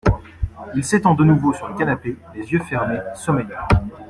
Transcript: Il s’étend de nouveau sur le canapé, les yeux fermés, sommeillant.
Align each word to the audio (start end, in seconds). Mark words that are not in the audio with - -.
Il 0.73 0.83
s’étend 0.83 1.13
de 1.13 1.23
nouveau 1.23 1.53
sur 1.53 1.67
le 1.67 1.75
canapé, 1.75 2.17
les 2.33 2.51
yeux 2.51 2.61
fermés, 2.63 3.01
sommeillant. 3.13 3.67